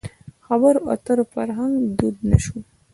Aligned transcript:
خبرو 0.45 0.79
اترو 0.93 1.23
فرهنګ 1.33 1.73
دود 1.97 2.17
نه 2.29 2.37
شوی. 2.43 2.63